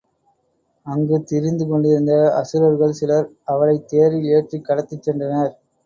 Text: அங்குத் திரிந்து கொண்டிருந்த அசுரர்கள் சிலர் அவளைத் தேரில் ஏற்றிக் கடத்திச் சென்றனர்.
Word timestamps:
அங்குத் 0.85 1.27
திரிந்து 1.27 1.67
கொண்டிருந்த 1.67 2.11
அசுரர்கள் 2.39 2.97
சிலர் 2.99 3.29
அவளைத் 3.45 3.87
தேரில் 3.87 4.29
ஏற்றிக் 4.35 4.65
கடத்திச் 4.65 5.07
சென்றனர். 5.07 5.53